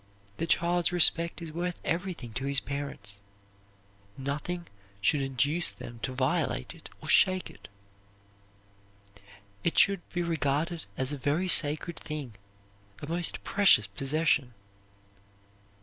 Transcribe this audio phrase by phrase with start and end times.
[0.37, 3.19] The child's respect is worth everything to his parents.
[4.17, 4.65] Nothing
[4.99, 7.67] should induce them to violate it or to shake it.
[9.63, 12.33] It should be regarded as a very sacred thing,
[12.99, 14.55] a most precious possession.